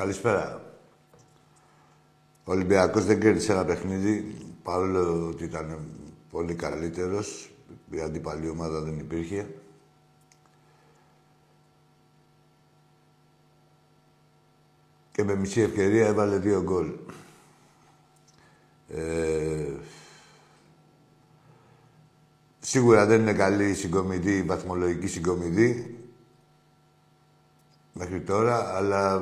[0.00, 0.62] Καλησπέρα.
[2.44, 5.88] Ο Ολυμπιακός δεν κέρδισε ένα παιχνίδι, παρόλο ότι ήταν
[6.30, 7.50] πολύ καλύτερος.
[7.90, 9.54] Η αντίπαλη ομάδα δεν υπήρχε.
[15.12, 16.92] Και με μισή ευκαιρία έβαλε δύο γκολ.
[18.88, 19.72] Ε,
[22.58, 25.98] σίγουρα δεν είναι καλή η συγκομιδή, η βαθμολογική συγκομιδή
[27.92, 29.20] μέχρι τώρα, αλλά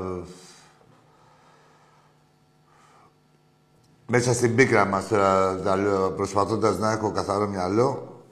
[4.11, 8.23] μέσα στην πίκρα μας τώρα, τα λέω, προσπαθώντας να έχω καθαρό μυαλό,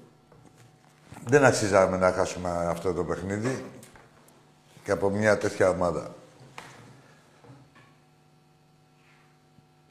[1.25, 3.65] δεν αξίζαμε να χάσουμε αυτό το παιχνίδι
[4.85, 6.15] και από μια τέτοια ομάδα.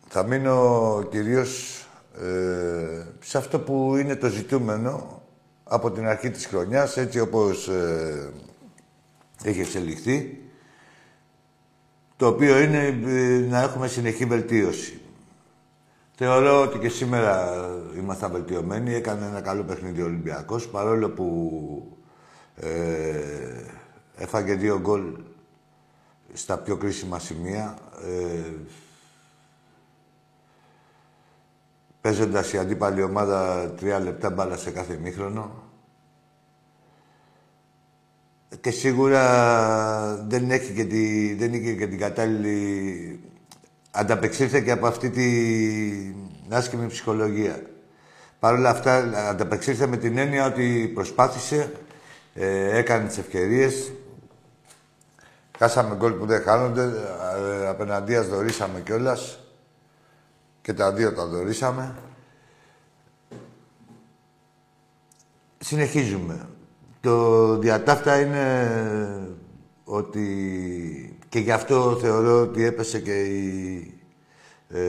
[0.07, 1.79] Θα μείνω κυρίως
[2.21, 5.21] ε, σε αυτό που είναι το ζητούμενο
[5.63, 8.31] από την αρχή της χρονιάς, έτσι όπως ε,
[9.43, 10.41] έχει εξελιχθεί,
[12.17, 14.99] το οποίο είναι ε, να έχουμε συνεχή βελτίωση.
[16.17, 17.65] Θεωρώ ότι και σήμερα
[17.97, 18.93] ήμασταν βελτιωμένοι.
[18.93, 21.97] Έκανε ένα καλό παιχνίδι ο Ολυμπιακός, παρόλο που
[22.55, 23.65] ε,
[24.15, 25.17] έφαγε δύο γκολ
[26.33, 27.77] στα πιο κρίσιμα σημεία.
[28.03, 28.51] Ε,
[32.01, 35.63] παίζοντας η αντίπαλη ομάδα τρία λεπτά μπάλα σε κάθε μήχρονο.
[38.61, 43.19] Και σίγουρα δεν έχει και, τη, δεν είχε και την κατάλληλη
[43.95, 47.61] ανταπεξήλθε και από αυτή την άσχημη ψυχολογία.
[48.39, 48.95] Παρ' όλα αυτά,
[49.29, 51.71] ανταπεξήλθε με την έννοια ότι προσπάθησε,
[52.33, 53.91] ε, έκανε τις ευκαιρίες.
[55.57, 59.39] Χάσαμε γκολ που δεν χάνονται, ε, απέναντίας δωρήσαμε κιόλας.
[60.61, 61.95] Και τα δύο τα δωρήσαμε.
[65.57, 66.49] Συνεχίζουμε.
[67.01, 68.69] Το διατάφτα είναι
[69.83, 73.93] ότι και γι' αυτό θεωρώ ότι έπεσε και η...
[74.69, 74.79] Ε,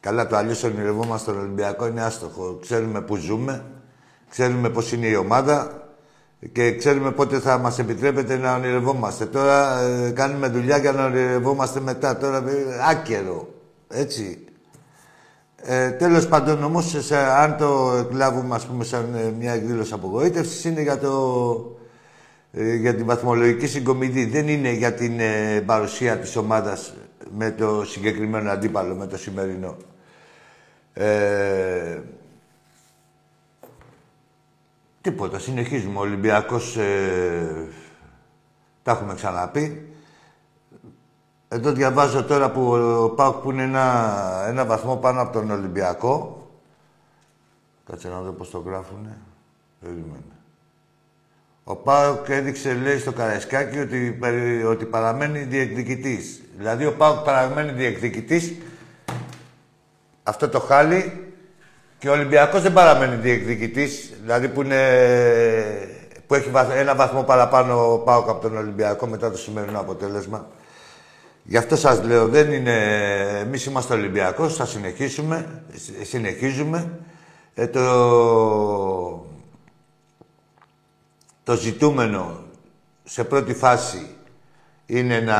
[0.00, 2.58] καλά, το αλλιώς ονειρευόμαστε στον Ολυμπιακό είναι άστοχο.
[2.60, 3.64] Ξέρουμε που ζούμε,
[4.30, 5.88] ξέρουμε πώς είναι η ομάδα
[6.52, 9.26] και ξέρουμε πότε θα μας επιτρέπεται να ονειρευόμαστε.
[9.26, 12.16] Τώρα ε, κάνουμε δουλειά για να ονειρευόμαστε μετά.
[12.16, 13.48] Τώρα ε, άκερο.
[13.88, 14.44] Έτσι.
[15.56, 16.94] Ε, τέλος πάντων όμως,
[17.38, 21.10] αν το εκλάβουμε ας πούμε σαν ε, μια εκδήλωση απογοήτευσης, είναι για το
[21.78, 21.81] ε,
[22.52, 24.24] για την βαθμολογική συγκομιδή.
[24.24, 26.94] Δεν είναι για την ε, παρουσία της ομάδας
[27.36, 29.76] με το συγκεκριμένο αντίπαλο, με το σημερινό.
[30.92, 32.00] Ε,
[35.00, 35.38] τίποτα.
[35.38, 35.98] Συνεχίζουμε.
[35.98, 37.68] Ο Ολυμπιακός, ε,
[38.82, 39.86] τα έχουμε ξαναπεί.
[41.48, 42.72] Εδώ διαβάζω τώρα που
[43.02, 46.46] ο Πάουκ που είναι ένα, ένα βαθμό πάνω από τον Ολυμπιακό.
[47.86, 49.18] Κάτσε να δω πώς το γράφουνε.
[49.80, 50.31] Περίμενε.
[51.64, 54.18] Ο Πάοκ έδειξε, λέει, στο Καραϊσκάκι ότι,
[54.68, 56.42] ότι παραμένει διεκδικητής.
[56.56, 58.54] Δηλαδή, ο Πάοκ παραμένει διεκδικητής.
[60.22, 61.12] Αυτό το χάλι
[61.98, 64.12] και ο Ολυμπιακός δεν παραμένει διεκδικητής.
[64.22, 64.78] Δηλαδή, που, είναι,
[66.26, 70.48] που έχει ένα βαθμό παραπάνω ο Πάοκ από τον Ολυμπιακό μετά το σημερινό αποτέλεσμα.
[71.42, 72.76] Γι' αυτό σας λέω, δεν είναι...
[73.40, 75.62] Εμείς είμαστε Ολυμπιακός, θα συνεχίσουμε,
[76.02, 76.98] συνεχίζουμε.
[77.54, 79.26] Ε, το...
[81.44, 82.44] το ζητούμενο
[83.04, 84.16] σε πρώτη φάση
[84.86, 85.36] είναι να...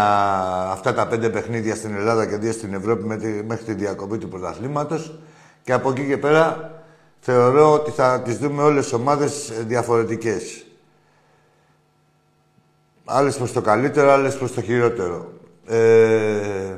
[0.70, 3.04] αυτά τα πέντε παιχνίδια στην Ελλάδα και δύο στην Ευρώπη
[3.46, 5.18] μέχρι τη διακοπή του πρωταθλήματος.
[5.62, 6.72] Και από εκεί και πέρα
[7.20, 10.66] θεωρώ ότι θα τις δούμε όλες τις ομάδες διαφορετικές.
[13.04, 15.32] Άλλες προς το καλύτερο, άλλες προς το χειρότερο.
[15.66, 16.76] Ε,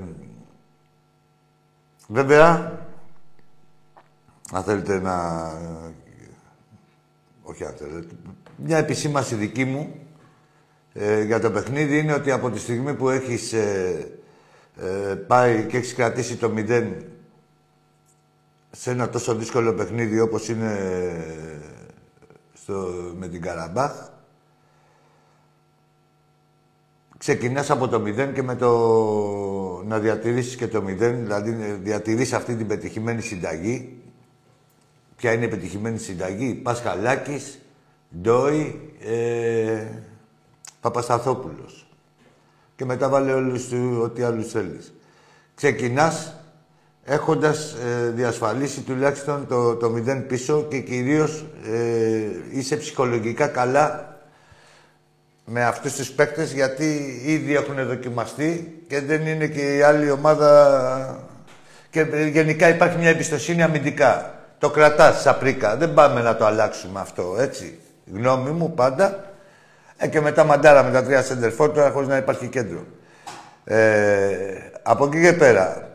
[2.08, 2.78] βέβαια,
[4.52, 5.46] αν θέλετε να...
[7.42, 8.14] Όχι αν θέλετε.
[8.56, 9.94] Μια επισήμαση δική μου
[10.92, 14.06] ε, για το παιχνίδι είναι ότι από τη στιγμή που έχεις ε,
[14.76, 16.92] ε, πάει και έχεις κρατήσει το 0
[18.70, 20.78] σε ένα τόσο δύσκολο παιχνίδι όπως είναι
[22.52, 23.92] στο, με την Καραμπάχ,
[27.18, 31.50] ξεκινάς από το 0 και με το να διατηρήσεις και το 0, δηλαδή
[31.82, 34.02] διατηρείς αυτή την πετυχημένη συνταγή.
[35.16, 37.58] Ποια είναι η πετυχημένη συνταγή, Πασχαλάκης,
[38.20, 39.86] Ντόι, ε,
[40.80, 41.86] Παπασταθόπουλος.
[42.76, 44.94] Και μετά βάλε όλους του ό,τι άλλους θέλεις.
[45.54, 46.34] Ξεκινάς
[47.04, 54.18] έχοντας ε, διασφαλίσει τουλάχιστον το, το 0 πίσω και κυρίως ε, είσαι ψυχολογικά καλά
[55.44, 61.28] με αυτούς τους παίκτες γιατί ήδη έχουν δοκιμαστεί και δεν είναι και η άλλη ομάδα...
[61.90, 62.00] Και
[62.32, 64.34] γενικά υπάρχει μια εμπιστοσύνη αμυντικά.
[64.58, 65.76] Το κρατάς σαπρίκα.
[65.76, 67.78] Δεν πάμε να το αλλάξουμε αυτό, έτσι.
[68.12, 69.24] Γνώμη μου πάντα.
[69.96, 72.84] Ε, και μετά μαντάρα με τα τρία σεντερφόρ τώρα χωρίς να υπάρχει κέντρο.
[73.64, 74.36] Ε,
[74.82, 75.90] από εκεί και πέρα,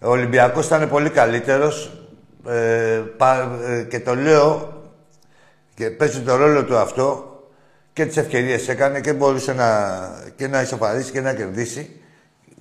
[0.00, 1.92] ο Ολυμπιακός ήταν πολύ καλύτερος
[2.46, 3.02] ε,
[3.66, 4.72] ε, και το λέω
[5.74, 7.32] και παίζει το ρόλο του αυτό
[7.92, 9.98] και τις ευκαιρίες έκανε και μπορούσε να,
[10.36, 12.00] και να ισοφαρίσει και να κερδίσει.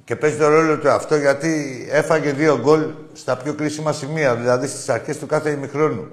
[0.03, 4.67] Και παίζει το ρόλο του αυτό γιατί έφαγε δύο γκολ στα πιο κρίσιμα σημεία, δηλαδή
[4.67, 6.07] στις αρχές του κάθε ημιχρόνου.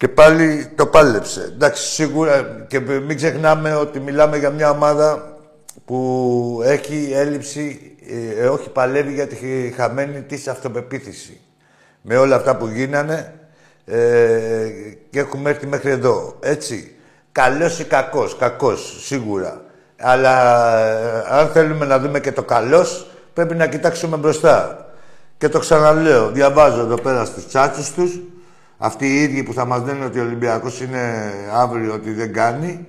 [0.00, 1.50] Και πάλι το πάλεψε.
[1.54, 5.36] Εντάξει, σίγουρα και μην ξεχνάμε ότι μιλάμε για μια ομάδα
[5.84, 7.96] που έχει έλλειψη,
[8.38, 9.36] ε, όχι παλεύει για τη
[9.76, 11.40] χαμένη της αυτοπεποίθηση.
[12.02, 13.34] Με όλα αυτά που γίνανε
[13.84, 13.98] ε,
[15.10, 16.36] και έχουμε έρθει μέχρι εδώ.
[16.40, 16.96] Έτσι.
[17.32, 18.36] Καλός ή κακός.
[18.36, 19.60] Κακός, σίγουρα.
[20.00, 24.86] Αλλά ε, αν θέλουμε να δούμε και το καλός, πρέπει να κοιτάξουμε μπροστά.
[25.38, 28.20] Και το ξαναλέω, διαβάζω εδώ πέρα στους τσάτσους τους,
[28.82, 32.86] αυτοί οι ίδιοι που θα μας λένε ότι ο Ολυμπιακός είναι αύριο ότι δεν κάνει,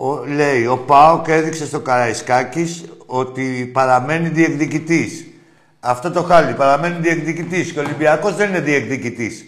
[0.00, 5.26] ο, λέει, ο Πάοκ έδειξε στο Καραϊσκάκης ότι παραμένει διεκδικητής.
[5.80, 9.44] Αυτό το χάλι, παραμένει διεκδικητής και ο Ολυμπιακός δεν είναι διεκδικητής.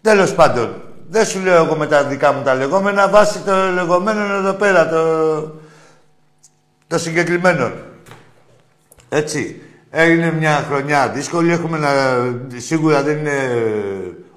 [0.00, 4.34] Τέλος πάντων, δεν σου λέω εγώ με τα δικά μου τα λεγόμενα, βάσει το λεγόμενο
[4.34, 5.60] εδώ πέρα, το,
[6.86, 7.72] το συγκεκριμένο.
[9.08, 9.60] Έτσι.
[9.90, 11.88] Έγινε μια χρονιά δύσκολη, έχουμε να...
[12.56, 13.32] Σίγουρα δεν είναι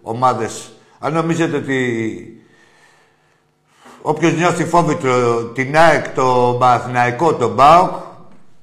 [0.02, 0.72] ομάδες.
[1.00, 2.44] Αν νομίζετε ότι
[4.02, 4.98] όποιος νιώθει φόβη
[5.54, 7.92] την ΑΕΚ, το Παναθηναϊκό, τον ΠΑΟΚ,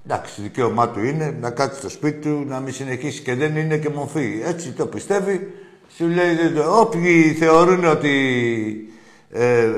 [0.05, 3.77] εντάξει, δικαίωμά του είναι να κάτσει στο σπίτι του, να μην συνεχίσει και δεν είναι
[3.77, 4.41] και μορφή.
[4.44, 5.55] Έτσι το πιστεύει,
[5.97, 6.37] σου λέει,
[6.81, 8.15] όποιοι θεωρούν ότι
[9.31, 9.69] ε,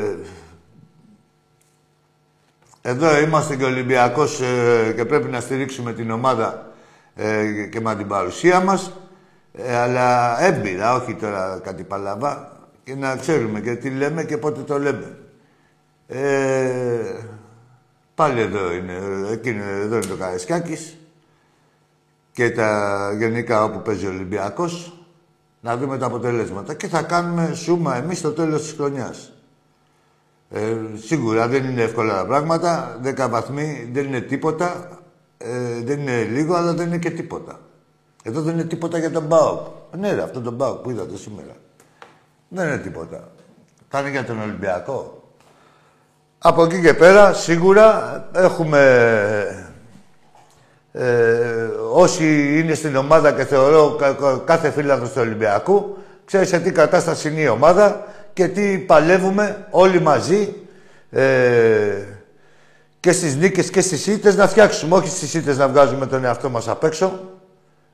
[2.83, 6.73] εδώ είμαστε και Ολυμπιακός ε, και πρέπει να στηρίξουμε την ομάδα
[7.15, 8.93] ε, και με την παρουσία μας,
[9.53, 12.53] ε, αλλά έμπειρα, όχι τώρα κάτι παλαβά,
[12.85, 15.19] και να ξέρουμε και τι λέμε και πότε το λέμε.
[16.07, 17.15] Ε,
[18.15, 18.99] πάλι εδώ είναι,
[19.31, 20.97] εκείνο, εδώ είναι το Καρεσκάκης
[22.33, 25.03] και τα γενικά όπου παίζει ο Ολυμπιακός
[25.61, 29.33] να δούμε τα αποτελέσματα και θα κάνουμε σούμα εμείς στο τέλος της χρονιάς.
[30.51, 32.99] Ε, σίγουρα δεν είναι εύκολα τα πράγματα.
[33.01, 34.99] Δέκα βαθμοί δεν είναι τίποτα.
[35.39, 37.61] Ε, δεν είναι λίγο, αλλά δεν είναι και τίποτα.
[38.23, 39.61] Εδώ δεν είναι τίποτα για τον Μπάουκ.
[39.99, 41.57] Ναι, ρε, αυτό τον Μπάουκ που είδατε σήμερα.
[42.49, 43.29] Δεν είναι τίποτα.
[43.89, 45.23] Θα είναι για τον Ολυμπιακό.
[46.39, 48.81] Από εκεί και πέρα, σίγουρα έχουμε
[50.93, 53.97] ε, όσοι είναι στην ομάδα και θεωρώ
[54.45, 60.01] κάθε φίλαθρο του Ολυμπιακού, ξέρεις σε τι κατάσταση είναι η ομάδα και τι παλεύουμε όλοι
[60.01, 60.55] μαζί
[61.11, 62.05] ε,
[63.01, 64.97] και στις νίκες και στις ήττες να φτιάξουμε.
[64.97, 67.21] Όχι στις ήττες να βγάζουμε τον εαυτό μας απ' έξω.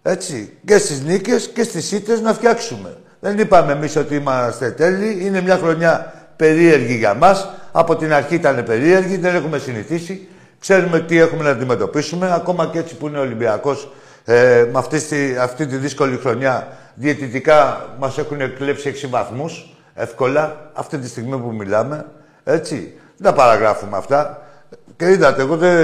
[0.07, 0.59] Έτσι.
[0.65, 2.97] Και στις νίκες και στις ήττες να φτιάξουμε.
[3.21, 5.19] Δεν είπαμε εμείς ότι είμαστε τέλειοι.
[5.21, 7.49] Είναι μια χρονιά περίεργη για μας.
[7.73, 10.29] Από την αρχή ήταν περίεργη, δεν έχουμε συνηθίσει.
[10.61, 13.93] Ξέρουμε τι έχουμε να αντιμετωπίσουμε, ακόμα και έτσι που είναι ο Ολυμπιακός
[14.25, 16.69] ε, με αυτή τη, αυτή τη δύσκολη χρονιά.
[16.95, 22.07] Διαιτητικά μας έχουν εκλέψει 6 βαθμούς, εύκολα, αυτή τη στιγμή που μιλάμε.
[22.45, 24.43] Έτσι, δεν τα παραγράφουμε αυτά.
[24.97, 25.75] Και είδατε, εγώ δεν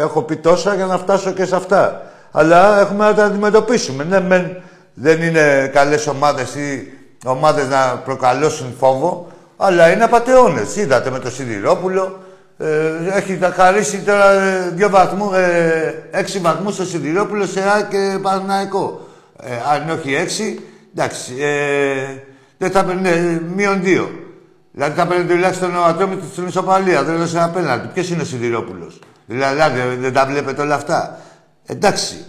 [0.00, 2.11] έχω πει τόσα για να φτάσω και σε αυτά.
[2.32, 4.04] Αλλά έχουμε να τα αντιμετωπίσουμε.
[4.04, 4.56] Ναι, μεν,
[4.94, 6.92] δεν είναι καλές ομάδες ή
[7.24, 10.76] ομάδες να προκαλώσουν φόβο, αλλά είναι απαταιώνες.
[10.76, 12.18] Είδατε με το Σιδηρόπουλο,
[12.58, 12.66] ε,
[13.16, 18.18] έχει τα χαρίσει τώρα ε, δύο βαθμού, ε, έξι βαθμούς στο Σιδηρόπουλο σε Α και
[18.22, 19.08] Παναναϊκό.
[19.42, 20.60] Ε, αν όχι έξι,
[20.96, 22.22] εντάξει, ε,
[22.58, 24.10] δεν θα παίρνει ε, μείον δύο.
[24.72, 27.88] Δηλαδή θα παίρνει τουλάχιστον ο Ατρόμητος στην ισοπαλία, δεν έδωσε ένα πέναλτι.
[27.94, 31.18] Ποιος είναι ο Σιδηρόπουλος; Δηλαδή δεν, δεν τα βλέπετε όλα αυτά.
[31.66, 32.24] Εντάξει.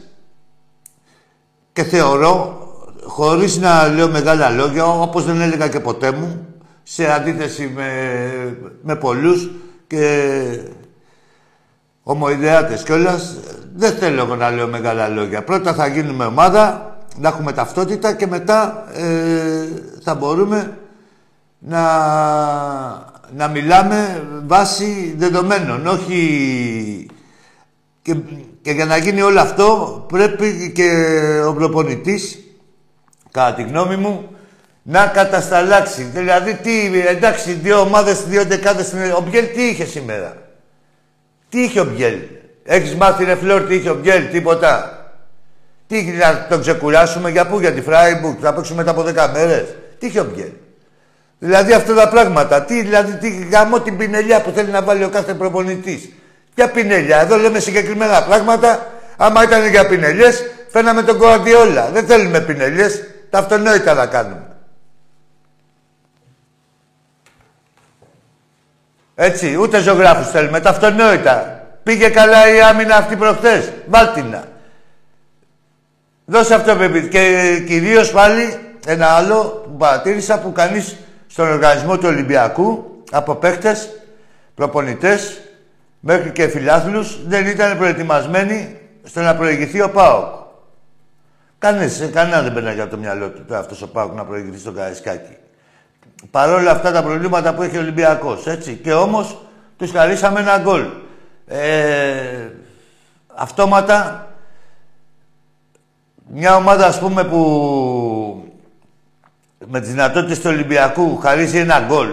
[1.74, 2.68] Και θεωρώ,
[3.04, 6.48] χωρίς να λέω μεγάλα λόγια, όπως δεν έλεγα και ποτέ μου,
[6.84, 7.90] σε αντίθεση με,
[8.82, 9.50] με πολλούς,
[9.88, 10.60] και
[12.04, 13.38] ομοειδεάτες κιόλας.
[13.76, 15.44] Δεν θέλω εγώ να λέω μεγάλα λόγια.
[15.44, 19.68] Πρώτα θα γίνουμε ομάδα, να έχουμε ταυτότητα και μετά ε,
[20.04, 20.78] θα μπορούμε
[21.60, 21.82] να,
[23.36, 27.08] να μιλάμε βάσει δεδομένων, όχι...
[28.02, 28.16] Και,
[28.64, 30.90] και για να γίνει όλο αυτό πρέπει και
[31.48, 32.40] ο προπονητής,
[33.32, 34.36] κατά τη γνώμη μου,
[34.84, 36.04] να κατασταλάξει.
[36.04, 38.94] Δηλαδή, τι, εντάξει, δύο ομάδες, δύο δεκάδες.
[39.18, 40.38] Ο Μπιέλ τι είχε σήμερα;
[41.50, 42.18] Τι είχε ο Μπιέλ;
[42.64, 44.98] Έχεις μάθει ρε φλόρ τι είχε ο Μπιέλ, τίποτα.
[45.88, 49.76] Τι να τον ξεκουράσουμε; Για πού, για τη Φράιμπουργκ, θα παίξουμε μετά από 10 μέρες.
[50.00, 50.52] Τι είχε ο Μπιέλ;
[51.40, 52.64] Δηλαδή αυτά τα πράγματα.
[52.64, 56.10] Τι, δηλαδή, τι γαμώ την πινελιά που θέλει να βάλει ο κάθε προπονητής;
[56.56, 57.22] Ποια πινελιά.
[57.22, 58.92] Εδώ λέμε συγκεκριμένα πράγματα.
[59.18, 61.90] Άμα ήταν για πινελιές, φαίναμε τον Κοαντιόλα.
[61.90, 63.04] Δεν θέλουμε πινελιές.
[63.30, 64.48] Τα αυτονόητα να κάνουμε.
[69.16, 70.60] Έτσι, ούτε ζωγράφους θέλουμε.
[70.60, 71.64] Τα αυτονόητα.
[71.84, 73.72] Πήγε καλά η άμυνα αυτή προχθές.
[73.90, 74.44] Βάλτινα.
[76.26, 77.08] Δώσε αυτό παιδί.
[77.08, 80.96] Και κυρίως πάλι ένα άλλο που παρατήρησα που κανείς
[81.28, 83.90] στον οργανισμό του Ολυμπιακού από παίχτες,
[84.56, 85.42] προπονητές,
[86.06, 90.26] μέχρι και φιλάθλους δεν ήταν προετοιμασμένοι στο να προηγηθεί ο ΠΑΟΚ.
[91.58, 95.38] Κανείς, κανένα δεν περνάει από το μυαλό του αυτός ο ΠΑΟΚ να προηγηθεί στον Καραϊσκάκη
[96.32, 98.80] παρόλα αυτά τα προβλήματα που έχει ο Ολυμπιακός, έτσι.
[98.84, 99.38] Και όμως
[99.78, 100.86] τους χαρίσαμε ένα γκολ.
[101.48, 102.50] Ε,
[103.36, 104.28] αυτόματα,
[106.28, 108.54] μια ομάδα, ας πούμε, που
[109.68, 112.10] με τις δυνατότητες του Ολυμπιακού χαρίζει ένα γκολ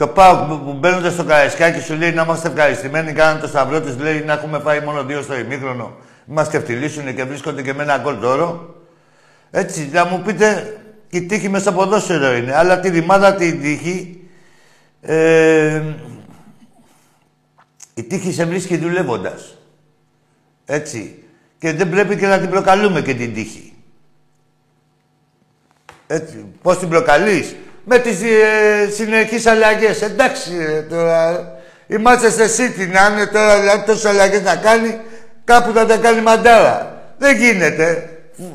[0.00, 3.80] και ο Πάοκ που μπαίνοντα στο Καραϊσκάκι σου λέει να είμαστε ευχαριστημένοι, κάναν το σταυρό
[3.80, 5.96] του, λέει να έχουμε φάει μόνο δύο στο ημίχρονο.
[6.24, 8.74] Μας φτυλίσουν και βρίσκονται και με ένα γκολ δώρο.
[9.50, 10.80] Έτσι, να μου πείτε,
[11.10, 12.56] η τύχη μέσα στο ποδόσφαιρο είναι.
[12.56, 14.28] Αλλά τη ρημάδα την τύχη...
[15.00, 15.82] Ε,
[17.94, 19.58] η τύχη σε βρίσκει δουλεύοντας.
[20.64, 21.24] Έτσι.
[21.58, 23.72] Και δεν πρέπει και να την προκαλούμε και την τύχη.
[26.06, 26.44] Έτσι.
[26.62, 27.56] Πώς την προκαλείς;
[27.92, 30.02] Με τις ε, συνεχείς αλλαγές.
[30.02, 31.52] Εντάξει ε, τώρα.
[31.86, 35.00] Η Manchester City να είναι τώρα δηλαδή τόσες αλλαγές να κάνει,
[35.44, 37.02] κάπου θα τα κάνει μαντάρα.
[37.18, 38.10] Δεν γίνεται.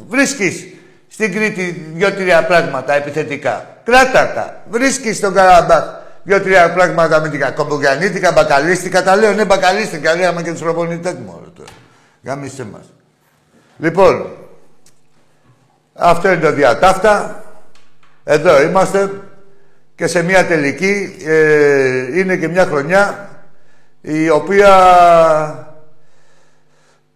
[0.08, 0.65] Βρίσκεις
[1.08, 3.65] στην Κρήτη δύο-τρία πράγματα επιθετικά.
[3.84, 4.62] Κράτα τα.
[4.70, 5.84] Βρίσκεις στον Καραμπάχ
[6.24, 9.04] δύο-τρία πράγματα με την κακομπογιανίτικα, μπακαλίστικα.
[9.04, 10.15] Τα λέω, ναι, μπακαλίστικα.
[10.15, 11.70] Λέμε και τους προπονητές μου όλο τώρα.
[12.24, 12.94] Γαμίστε μας.
[13.77, 14.27] Λοιπόν,
[15.94, 17.44] αυτό είναι το διατάφτα.
[18.24, 19.10] Εδώ είμαστε
[19.96, 23.30] και σε μια τελική ε, είναι και μια χρονιά
[24.02, 24.70] η οποία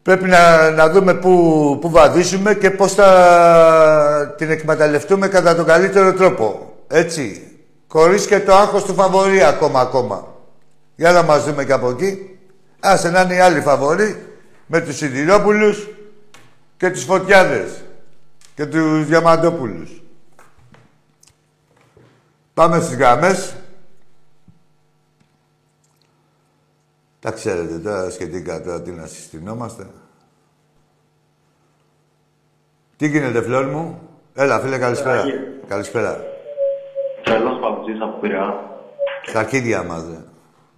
[0.09, 6.13] Πρέπει να, να δούμε πού, πού βαδίσουμε και πώς θα την εκμεταλλευτούμε κατά τον καλύτερο
[6.13, 6.73] τρόπο.
[6.87, 7.43] Έτσι.
[7.87, 10.27] Χωρίς και το άγχος του φαβορή ακόμα ακόμα.
[10.95, 12.39] Για να μας δούμε και από εκεί.
[12.79, 14.25] Άσε να είναι οι άλλοι φαβοροί
[14.65, 15.87] με τους Σιδηρόπουλους
[16.77, 17.83] και τους Φωτιάδες
[18.55, 20.03] και τους Διαμαντόπουλους.
[22.59, 23.55] Πάμε στις γραμμές.
[27.19, 29.87] Τα ξέρετε τώρα σχετικά τώρα τι να συστηνόμαστε.
[32.97, 34.01] Τι γίνεται, φλόρ μου;
[34.33, 35.23] Έλα, φίλε, καλησπέρα.
[35.67, 36.23] Καλησπέρα.
[37.23, 38.53] Τρελός παγκοσμίος από Πειραιά.
[39.25, 40.17] Στα αρχίδια μας, δε.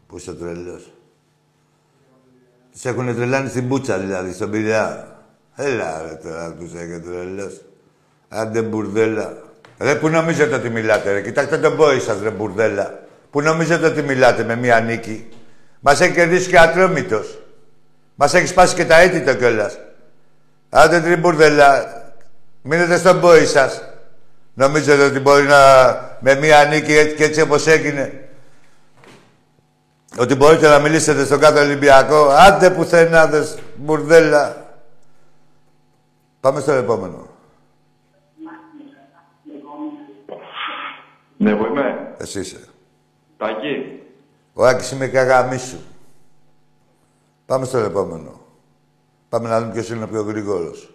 [0.08, 0.92] Πού είσαι τρελός.
[2.72, 5.18] Τους έχουν τρελάνει στην Μπούτσα, δηλαδή, στον Πειραιά.
[5.56, 7.62] Έλα, ρε, τώρα, τους έχει τρελός.
[8.30, 9.50] Άντε, μπουρδέλα.
[9.82, 13.00] Ρε, πού νομίζετε ότι μιλάτε, ρε; Κοιτάξτε τον πόη σας, ρε, μπουρδέλα.
[13.32, 15.30] Πού νομίζετε ότι μιλάτε με μία νίκη;
[15.80, 17.42] Μας έχει κερδίσει και ατρόμητος.
[18.16, 19.78] Μας έχει σπάσει και τα αίτητα κιόλας.
[20.70, 21.86] Άντε, τριμπουρδέλα.
[22.62, 23.84] Μείνετε στον πόη σας.
[24.54, 25.60] Νομίζετε ότι μπορεί να
[26.20, 28.30] με μία νίκη έτσι και έτσι όπως έγινε
[30.18, 34.56] ότι μπορείτε να μιλήσετε στον κάθε Ολυμπιακό; Άντε πουθενάδες, μπουρδέλα.
[36.40, 37.31] Πάμε στο επόμενο.
[41.42, 42.16] Ναι, εγώ είμαι.
[42.20, 42.68] Εσύ είσαι.
[43.38, 44.02] Τάκη.
[44.54, 45.80] Ο Άκης είμαι καγαμί σου.
[47.46, 48.42] Πάμε στον επόμενο.
[49.30, 50.94] Πάμε να δούμε ποιος είναι ο πιο γρήγορος.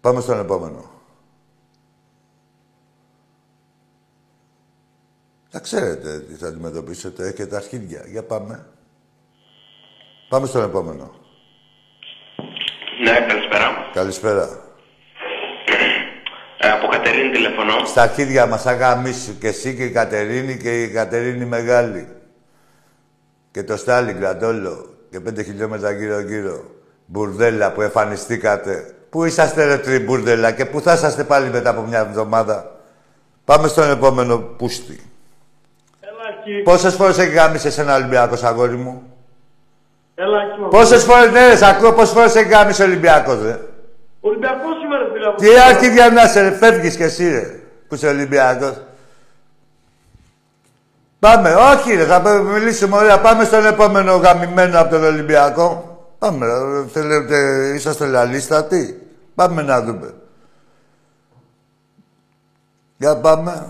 [0.00, 0.90] Πάμε στον επόμενο.
[5.48, 7.26] Θα ξέρετε τι θα αντιμετωπίσετε.
[7.26, 8.04] Έχετε αρχίδια.
[8.06, 8.66] Για πάμε.
[10.28, 11.10] Πάμε στον επόμενο.
[13.04, 13.90] Ναι, καλησπέρα.
[13.92, 14.69] Καλησπέρα.
[16.70, 17.84] Ε, από Κατερίνη τηλεφωνώ.
[17.84, 22.08] Στα αρχίδια μας αγαμίσου και εσύ και η Κατερίνη και η Κατερίνη Μεγάλη.
[23.50, 24.94] Και το Στάλιγκραντ όλο.
[25.10, 26.64] Και πέντε χιλιόμετρα γύρω-γύρω.
[27.06, 28.94] Μπουρδέλα που εμφανιστήκατε.
[29.10, 32.76] Πού είσαστε ρε τριμπούρδελα και πού θα είσαστε πάλι μετά από μια εβδομάδα;
[33.44, 35.00] Πάμε στον επόμενο πούστη.
[36.00, 36.62] Έλα εκεί.
[36.62, 39.02] Πόσες φορές έχει γάμισε ένα Ολυμπιακός, αγόρι μου;
[40.14, 40.68] Έλα εκεί.
[40.70, 43.58] Πόσες φορές, ναι, ρε, σ' ακούω πόσες φορές έχει γάμισε ο Ολυμπιακός, ρε;
[44.20, 45.34] Ολυμπιακός σήμερα φίλε μου.
[45.36, 48.80] Τι αρχίδια να είσαι, ρε, φεύγεις κι εσύ, ρε, που είσαι Ολυμπιακός.
[51.18, 53.20] Πάμε, όχι ρε, θα μιλήσουμε ωραία.
[53.20, 55.98] Πάμε στον επόμενο γαμημένο από τον Ολυμπιακό.
[56.18, 59.06] Πάμε, ρε, θέλετε, είσαστε λαλίστατοι.
[59.34, 60.14] Πάμε να δούμε.
[62.96, 63.66] Για πάμε.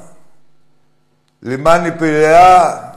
[1.40, 2.94] Λιμάνι Πειραιά,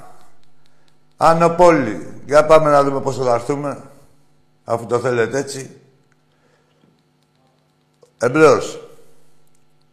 [1.17, 2.07] Άνω Πόλη.
[2.25, 3.77] Για πάμε να δούμε πόσο θα έρθουμε.
[4.63, 5.81] Αφού το θέλετε έτσι.
[8.23, 8.79] Εμπρός.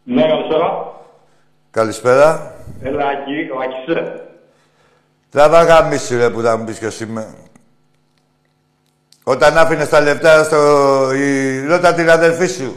[0.03, 0.93] Ναι, καλησπέρα.
[1.71, 2.53] Καλησπέρα.
[2.81, 3.95] Έλα εκεί, ο Άκης.
[3.95, 4.21] ε.
[5.29, 7.35] Τράβα γαμίση ρε που θα μου πεις ποιος είμαι.
[9.23, 11.11] Όταν άφηνες τα λεφτά στο...
[11.13, 11.65] Η...
[11.65, 12.75] Ρώτα την αδελφή σου.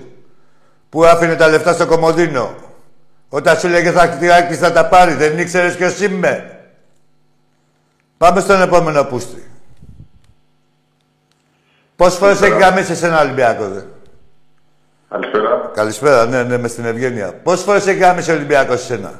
[0.88, 2.54] Που άφηνε τα λεφτά στο Κομοδίνο.
[3.28, 5.14] Όταν σου λέγε θα κτηράκι θα τα πάρει.
[5.14, 6.60] Δεν ήξερες ποιος είμαι.
[8.16, 9.50] Πάμε στον επόμενο πούστη.
[11.96, 13.80] Πόσες φορές έχει γαμίσει σε ένα Ολυμπιακό, δε;
[15.14, 15.70] Καλησπέρα.
[15.74, 17.32] Καλησπέρα, ναι, ναι, με στην Ευγένεια.
[17.42, 19.12] Πόσες φορές έχει γαμίσει ο Ολυμπιακός σε σένα;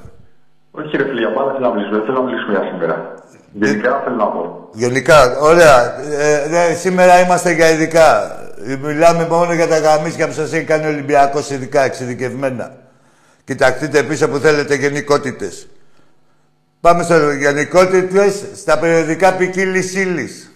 [0.71, 1.97] Όχι ρε φίλε, για πάντα θέλω να μιλήσουμε.
[1.97, 3.15] Δεν θέλω να μιλήσουμε για σήμερα.
[3.53, 4.69] Γενικά θέλω να πω.
[4.73, 6.03] Γενικά, ωραία.
[6.19, 8.37] Ε, ναι, σήμερα είμαστε για ειδικά.
[8.83, 12.73] Μιλάμε μόνο για τα γαμίσια που σας έχει κάνει ο Ολυμπιακός ειδικά, εξειδικευμένα.
[13.45, 15.69] Κοιταχτείτε πίσω που θέλετε γενικότητες.
[16.81, 20.53] Πάμε στο γενικότητες στα περιοδικά ποικίλης ύλης.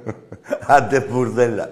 [0.76, 1.70] Άντε μπουρδέλα.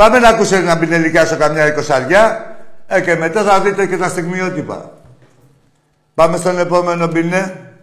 [0.00, 4.92] Πάμε να ακούσετε να πινελικιάσω καμιά εικοσαριά ε, και μετά θα δείτε και τα στιγμιότυπα.
[6.14, 7.74] Πάμε στον επόμενο μπινέ.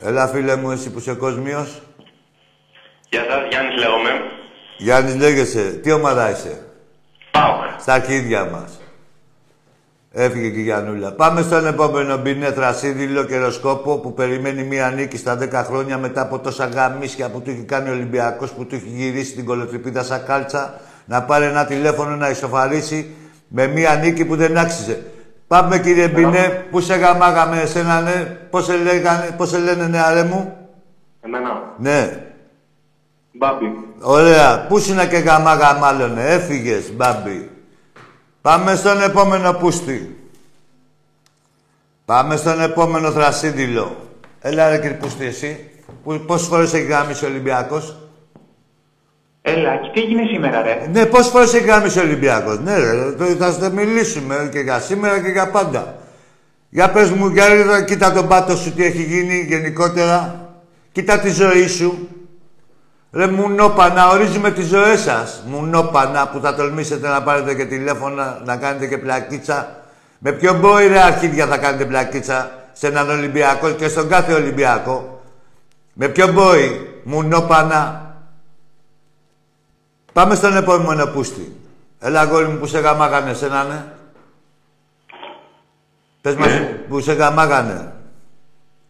[0.00, 1.82] Έλα φίλε μου, εσύ που είσαι κόσμιος.
[3.08, 4.10] Γεια σας, Γιάννης λέγομαι.
[4.76, 5.70] Γιάννης λέγεσαι.
[5.82, 6.66] Τι ομάδα είσαι;
[7.30, 7.54] Πάω.
[7.78, 8.80] Στα αρχίδια μας.
[10.12, 11.12] Έφυγε και η Γιαννούλα.
[11.12, 16.38] Πάμε στον επόμενο μπινέ θρασίδηλο καιροσκόπο που περιμένει μία νίκη στα 10 χρόνια μετά από
[16.38, 20.24] τόσα γαμίσια που του έχει κάνει ο Ολυμπιακός που του έχει γυρίσει την κολοτριπίδα σαν
[20.26, 23.14] κάλτσα να πάρει ένα τηλέφωνο να ισοφαρίσει
[23.48, 25.02] με μία νίκη που δεν άξιζε.
[25.46, 30.24] Πάμε κύριε Μπινέ, πού σε γαμάγαμε εσένα ναι, πώς σε, λέγανε, πώς σε λένε νεαρέ
[30.24, 30.56] μου;
[31.20, 31.74] Εμένα.
[31.78, 32.22] Ναι,
[33.32, 33.66] Μπάμπι.
[34.00, 34.66] Ωραία.
[34.66, 36.18] Πού είναι και γαμάγα μάλλον.
[36.18, 37.50] Έφυγες, μπάμπι.
[38.42, 40.16] Πάμε στον επόμενο πούστη.
[42.04, 43.96] Πάμε στον επόμενο θρασίδηλο.
[44.40, 45.70] Έλα ρε κύριε πούστη εσύ.
[46.04, 47.96] Που, πόσες φορές έχει γάμισει ο Ολυμπιακός;
[49.42, 53.12] Έλα, και τι έγινε σήμερα, ρε; Ναι, πόσες φορές έχει γάμισει ο Ολυμπιακός; Ναι ρε,
[53.12, 55.96] το- θα σας μιλήσουμε και για σήμερα και για πάντα.
[56.68, 60.48] Για πες μου, για είδα, κοίτα τον πάτο σου τι έχει γίνει γενικότερα.
[60.92, 62.08] Κοίτα τη ζωή σου.
[63.12, 65.42] Ρε μουνόπανα, ορίζουμε τις ζωές σας.
[65.46, 69.76] Μουνόπανα που θα τολμήσετε να πάρετε και τηλέφωνα, να κάνετε και πλακίτσα.
[70.18, 75.22] Με ποιο μπόι ρε αρχίδια θα κάνετε πλακίτσα σε έναν Ολυμπιακό και στον κάθε Ολυμπιακό.
[75.92, 78.14] Με ποιο μπόι, μουνόπανα.
[80.12, 81.56] Πάμε στον επόμενο πούστη.
[81.98, 83.84] Έλα αγόρι μου που σε γαμάγανε εσένα, ναι.
[86.20, 86.50] Πες μας
[86.88, 87.92] που σε γαμάγανε.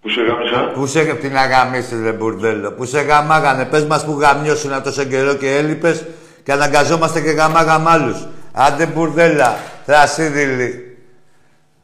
[0.02, 2.72] Που σε γάμισα; Πού σε την αγαμίσεις ρε μπουρδέλο.
[2.72, 3.64] Που σε γαμάγανε.
[3.64, 6.04] Πες μας που γαμιώσουν τόσο καιρό και έλειπες
[6.42, 8.26] και αναγκαζόμαστε και γαμάγαμε άλλους.
[8.52, 10.96] Άντε μπουρδέλα, θρασίδηλη.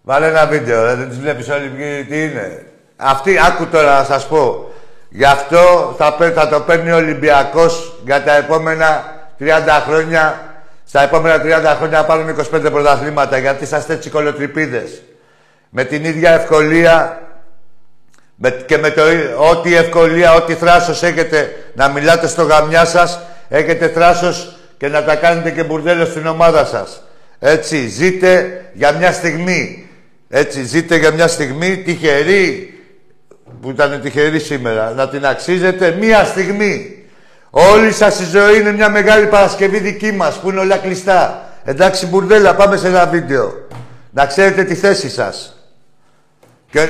[0.02, 0.94] Βάλε ένα βίντεο, ρε.
[0.94, 2.66] δεν τους βλέπεις όλοι ποιοι- τι είναι.
[2.96, 4.72] Αυτή, άκου τώρα να σας πω.
[5.09, 9.04] Γι' αυτό θα, πέ- θα το παίρνει ο Ολυμπιακός για τα επόμενα
[9.38, 10.42] 30 χρόνια.
[10.85, 15.02] Στα επόμενα 30 χρόνια να πάρουν 25 πρωταθλήματα γιατί είσαστε έτσι κολοτρυπίδες.
[15.68, 17.22] Με την ίδια ευκολία
[18.40, 19.03] με, και με το,
[19.51, 25.14] ό,τι ευκολία, ό,τι θράσος έχετε να μιλάτε στο γαμιά σας, έχετε θράσος και να τα
[25.14, 27.03] κάνετε και μπουρδέλο στην ομάδα σας.
[27.38, 29.88] Έτσι, ζείτε για μια στιγμή.
[30.29, 32.72] Έτσι, ζείτε για μια στιγμή τυχερή,
[33.61, 37.05] που ήταν τυχερή σήμερα, να την αξίζετε μία στιγμή.
[37.51, 41.53] Όλη σας η ζωή είναι μια μεγάλη Παρασκευή δική μας, που είναι όλα κλειστά.
[41.64, 43.66] Εντάξει, μπουρδέλα, πάμε σε ένα βίντεο.
[44.11, 45.57] Να ξέρετε τη θέση σας.
[46.70, 46.88] Και...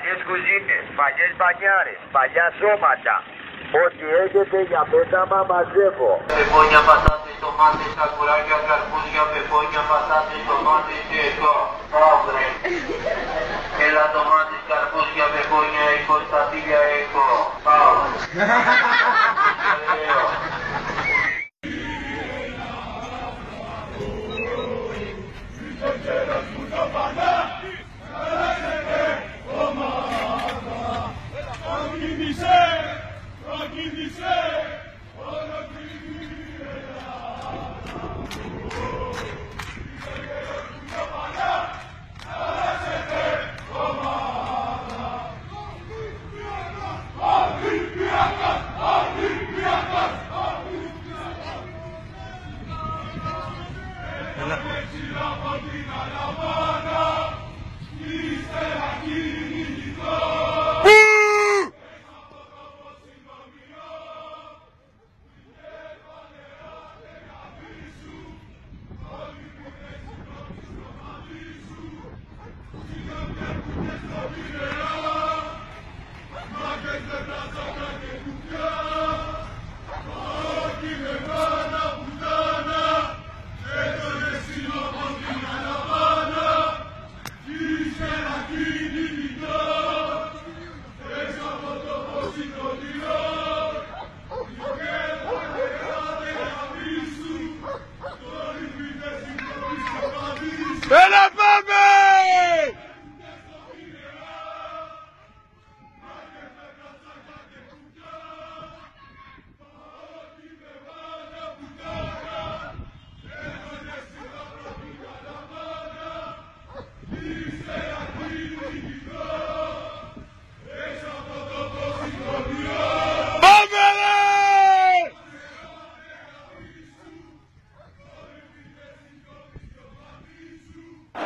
[0.00, 3.16] παλιές κουζίνες, παλιές μπανιάρες, παλιά σώματα.
[3.82, 6.12] Ό,τι έχετε για πέταμα μαζεύω.
[6.36, 11.56] Πεπόνια, πατάτες, τομάτες, σακουράκια, καρπούζια, πεπόνια, πατάτες, τομάτες και εδώ.
[12.10, 12.50] Αύριο.
[13.86, 17.26] Έλα τομάτες, καρπούζια, πεπόνια, έχω, στατήλια έχω.
[17.66, 17.94] Πάω.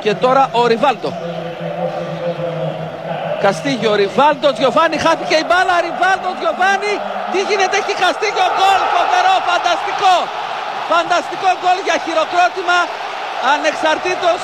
[0.05, 1.11] Και τώρα ο Ριβάλτο.
[3.45, 6.95] Καστίγιο, Ριβάλτο, Τζιοφάνι, χάθηκε η μπάλα, Ριβάλτο, Τζιοφάνι.
[7.33, 10.17] Τι γίνεται, έχει Καστίγιο, γκολ, φοβερό, φανταστικό.
[10.90, 12.79] Φανταστικό γκολ για χειροκρότημα,
[13.53, 14.40] ανεξαρτήτως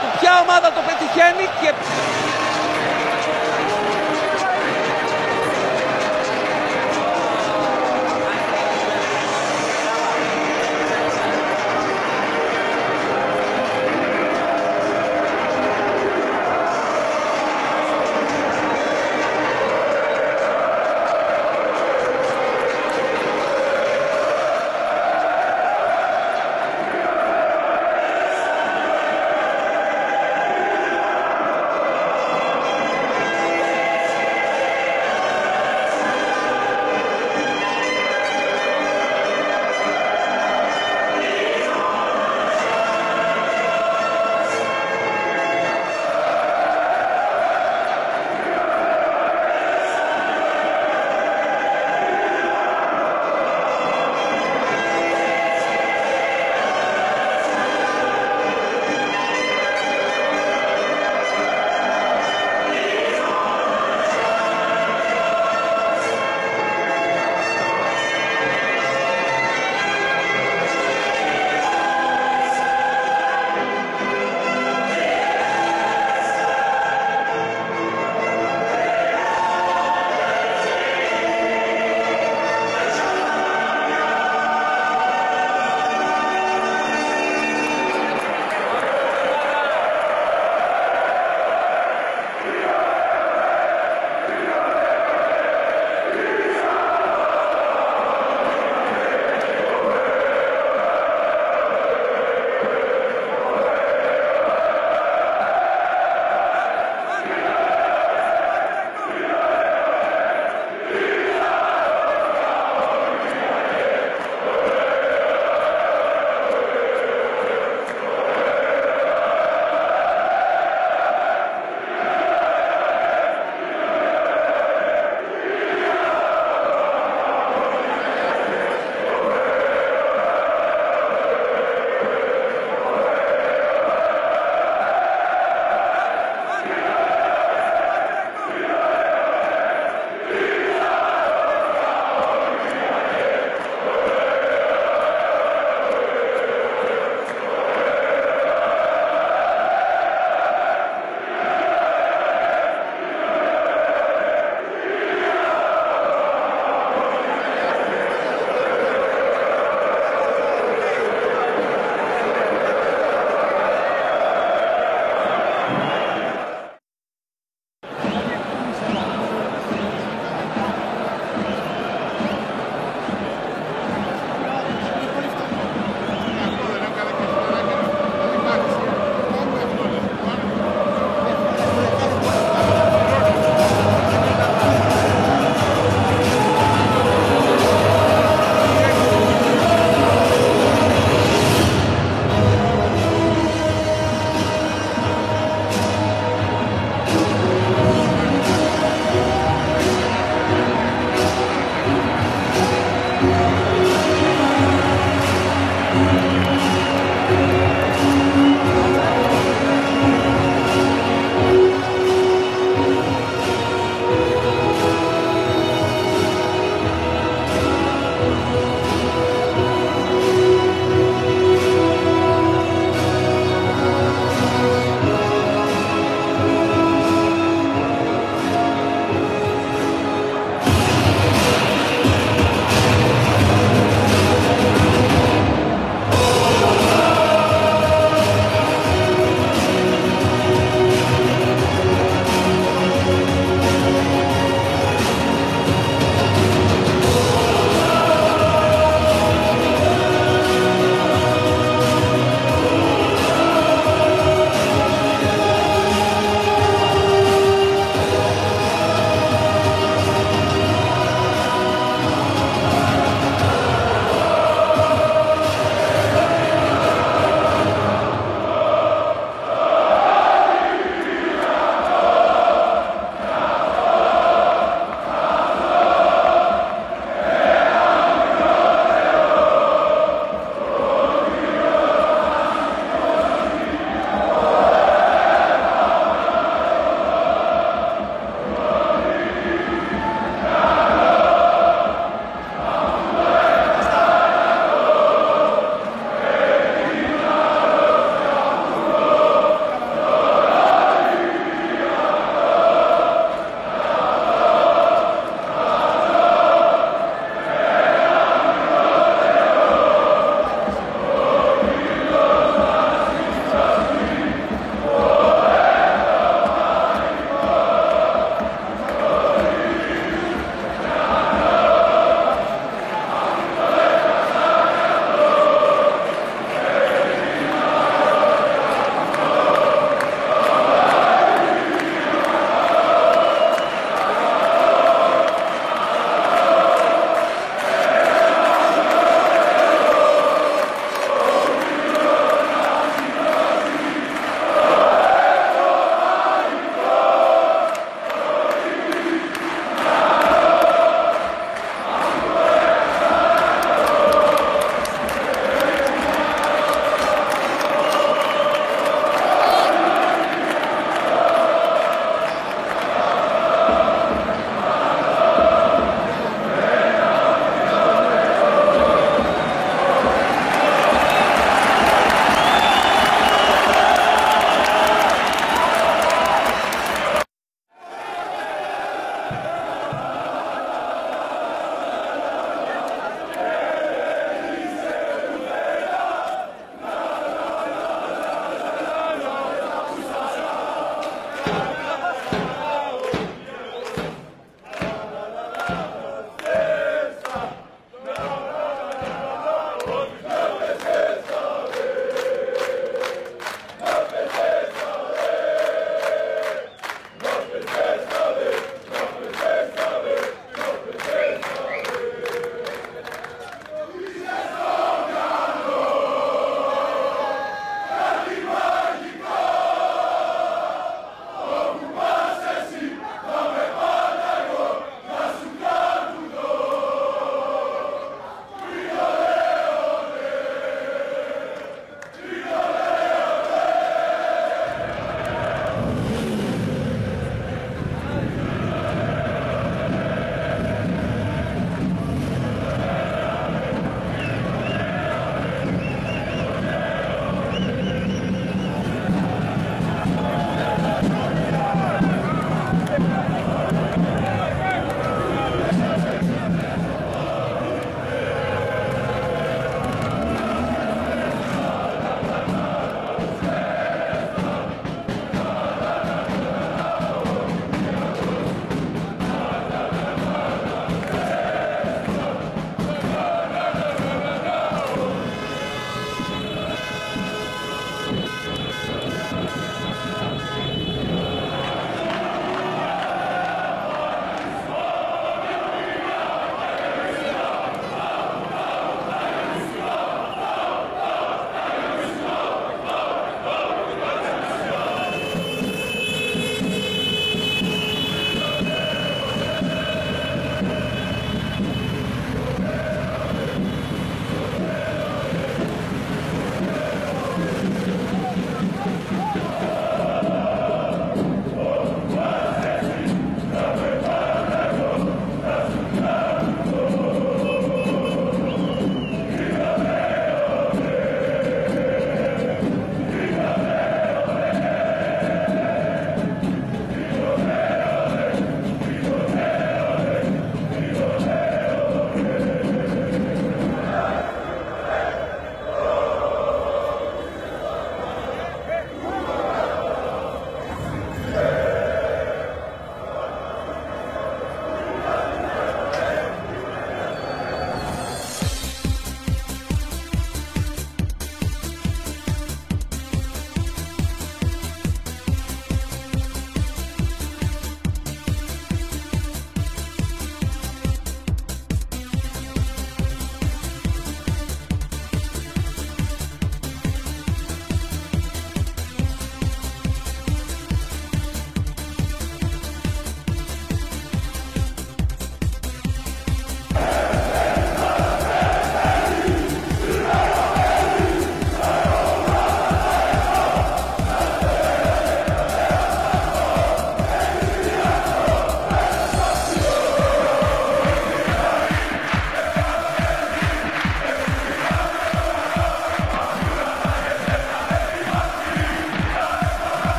[0.00, 1.70] του ποια ομάδα το πετυχαίνει και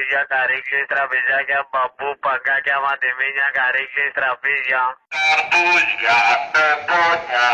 [0.00, 4.82] Καρύκλες, τραπέζια, καρύκλες, τραπεζάκια, μπαμπού, παγκάκια, μαντεμίνια, καρύκλες, τραπέζια.
[5.16, 6.18] Καρπούζια,
[6.54, 7.48] πεπόνια,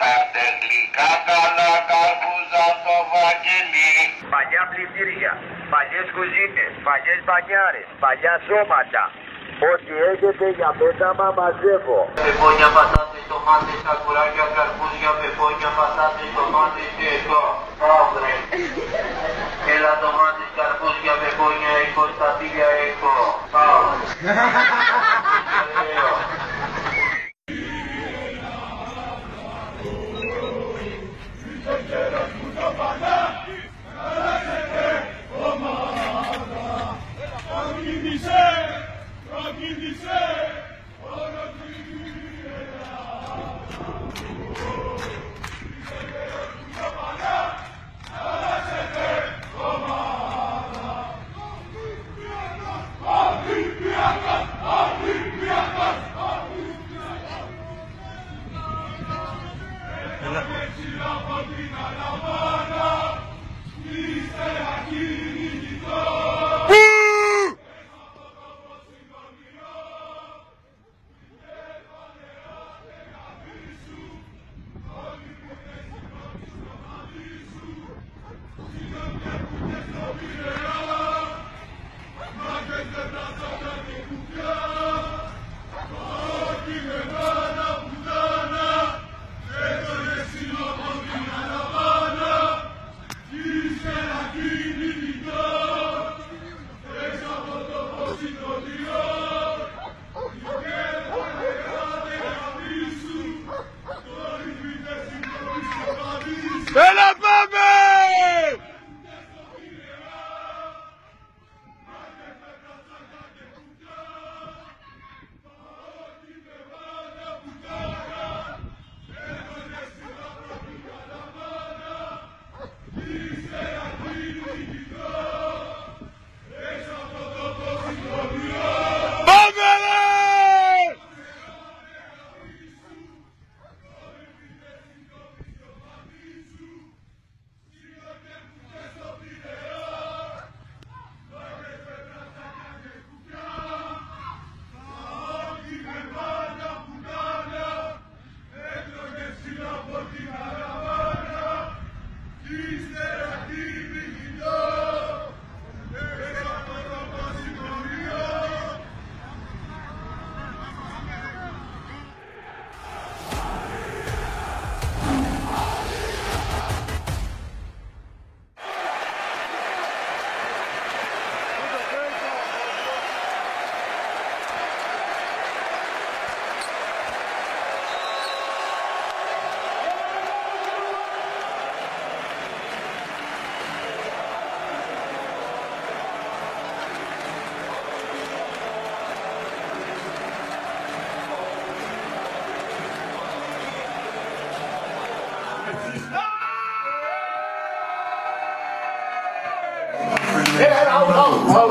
[0.00, 3.92] πάρτε γλυκά καλά καρπούζα στο βαγγελί.
[4.32, 5.32] Παλιά πλυντήρια,
[5.72, 9.04] παλιές κουζίνες, παλιές μπανιάρες, παλιά σώματα.
[9.70, 12.00] Ό,τι έχετε για πέταμα μαζεύω.
[12.24, 17.42] Πεπόνια, πατάτες, τομάτες, σακουράκια, καρπούζια, πεπόνια, πατάτες, τομάτες και εδώ.
[17.80, 18.34] Παύρε.
[19.74, 23.14] Έλα τομάτες, καρπούζια, πεπόνια, έχω, στατήλια έχω.
[23.52, 23.84] Πάω.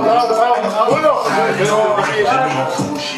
[0.05, 1.25] bravo, bravo,
[2.23, 3.14] bravo.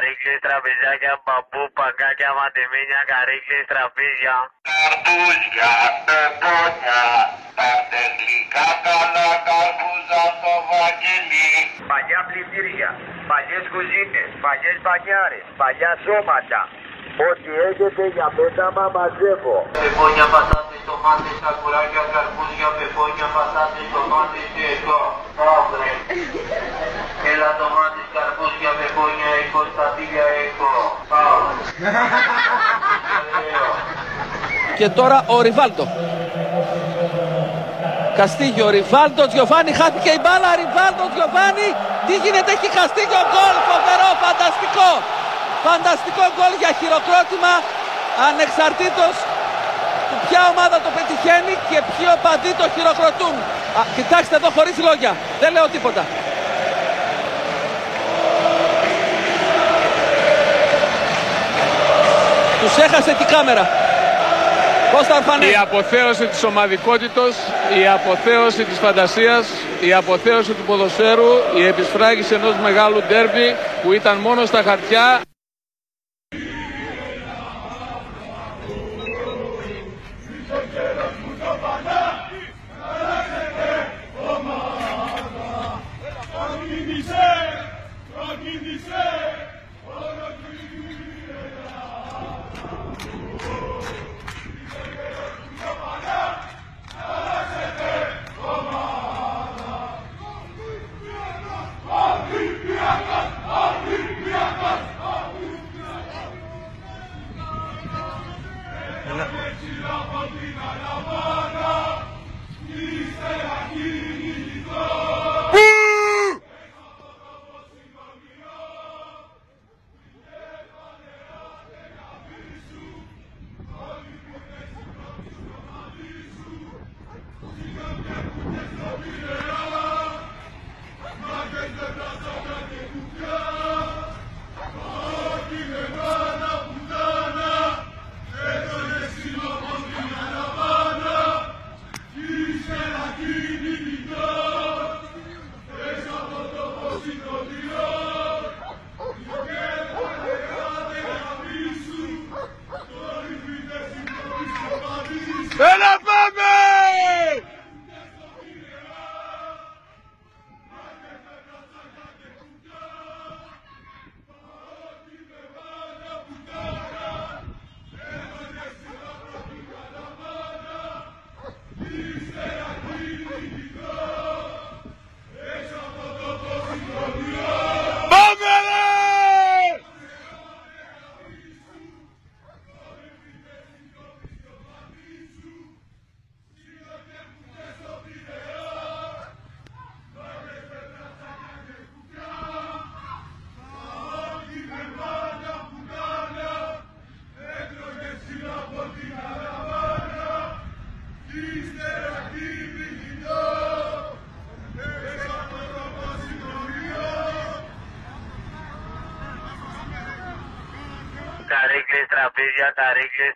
[0.00, 4.36] Καρύκλες, τραπεζάκια, μπαμπού, παγκάκια, μαντεμίνια, καρύκλες, τραπέζια.
[4.68, 5.72] Καρπούζια,
[6.06, 7.02] πεπόνια,
[7.58, 11.48] τα τεχνικά καλά καρπούζα στο βαγγελί.
[11.90, 12.90] Παλιά πλυντήρια,
[13.30, 16.60] παλιές κουζίνες, παλιές μπανιάρες, παλιά σώματα.
[17.28, 19.56] Ό,τι έχετε για πέταμα μαζεύω.
[19.80, 25.00] Πεπόνια, πατάτες, τομάτες, σακουράκια, καρπούζια, πεπόνια, πατάτες, τομάτες και εδώ.
[25.54, 25.94] Αύριο.
[27.32, 30.70] Έλα τομάτες, καρπούζια, πεπόνια, έχω, στατήλια έχω.
[33.34, 33.66] Αύριο.
[34.78, 35.84] Και τώρα ο Ριβάλτο.
[38.18, 41.68] Καστίγιο, Ριβάλτο, Τζιοφάνι, χάθηκε η μπάλα, Ριβάλτο, Τζιοφάνι.
[42.06, 44.90] Τι γίνεται, έχει Καστίγιο, γκολ, φοβερό, φανταστικό.
[45.66, 47.52] Φανταστικό γκολ για χειροκρότημα,
[48.28, 49.14] ανεξαρτήτως
[50.08, 53.34] του ποια ομάδα το πετυχαίνει και ποιοι οπαδοί το χειροκροτούν.
[53.78, 55.12] Α, κοιτάξτε εδώ χωρίς λόγια,
[55.42, 56.02] δεν λέω τίποτα.
[62.60, 63.68] Τους έχασε την κάμερα.
[64.92, 65.46] Κώστα Αρφανέ.
[65.46, 67.34] Η αποθέωση της ομαδικότητος,
[67.80, 69.46] η αποθέωση της φαντασίας,
[69.80, 75.20] η αποθέωση του ποδοσφαίρου, η επισφράγηση ενός μεγάλου ντέρμπι που ήταν μόνο στα χαρτιά.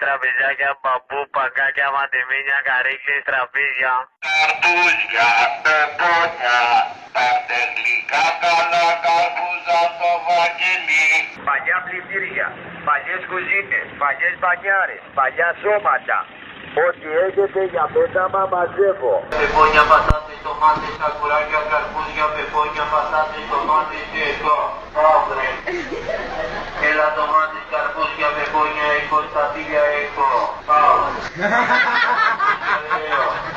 [0.02, 3.94] Τραπεζάκια, μπαμπού, παγκάκια, μαντεμίνια, καρύκλες, τραπέζια.
[4.26, 5.28] Καρπούζια,
[5.64, 6.60] πεπόνια,
[7.16, 11.06] τα τεχνικά καλά καρπούζα στο βαγγελί.
[11.48, 12.46] Παλιά πλυντήρια,
[12.88, 16.18] παλιές κουζίνες, παλιές μπανιάρες, παλιά σώματα.
[16.86, 19.14] Ό,τι έχετε για πέταμα μαζεύω.
[19.38, 24.58] Πεπόνια, πατάτες, τομάτες, σακουράκια, καρπούζια, πεπόνια, πατάτες, τομάτες και εδώ.
[25.12, 25.52] Αύριο.
[26.88, 27.63] Έλα τομάτες,
[28.24, 29.22] Cintia Begoña Eco,
[30.02, 30.54] Eco.
[30.66, 31.10] Pau.